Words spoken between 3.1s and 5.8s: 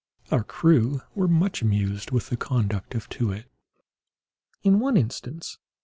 wit in one instance.